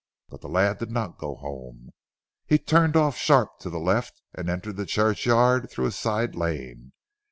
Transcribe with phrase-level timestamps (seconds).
[0.29, 1.91] But the lad did not go home.
[2.47, 6.91] He turned off sharp to the left, and entered the churchyard through a side lane.